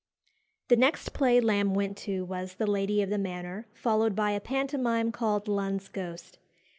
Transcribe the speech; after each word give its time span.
The 0.69 0.75
next 0.75 1.13
play 1.13 1.39
Lamb 1.39 1.75
went 1.75 1.95
to 2.09 2.25
was 2.25 2.55
"The 2.55 2.65
Lady 2.65 3.03
of 3.03 3.11
the 3.11 3.19
Manor," 3.19 3.67
followed 3.75 4.15
by 4.15 4.31
a 4.31 4.39
pantomime 4.41 5.11
called 5.11 5.47
"Lunn's 5.47 5.89
Ghost." 5.89 6.39